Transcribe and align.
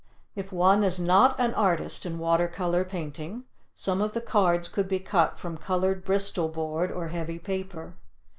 If 0.35 0.51
one 0.51 0.83
is 0.83 0.99
not 0.99 1.39
an 1.39 1.53
artist 1.53 2.07
in 2.07 2.17
water 2.17 2.47
color 2.47 2.83
painting, 2.83 3.43
some 3.75 4.01
of 4.01 4.13
the 4.13 4.19
cards 4.19 4.67
could 4.67 4.87
be 4.87 4.97
cut 4.97 5.37
from 5.37 5.57
colored 5.59 6.03
bristol 6.03 6.49
board 6.49 6.91
or 6.91 7.09
heavy 7.09 7.37
paper. 7.37 7.93